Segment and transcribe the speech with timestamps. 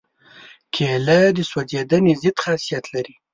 [0.73, 3.15] کېله د سوځېدنې ضد خاصیت لري.